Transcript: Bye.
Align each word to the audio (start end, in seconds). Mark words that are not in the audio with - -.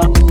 Bye. 0.00 0.27